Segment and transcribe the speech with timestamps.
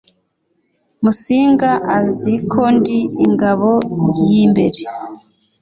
[1.03, 3.71] musinga azi ko ndi ingabo
[4.27, 4.81] y’imbere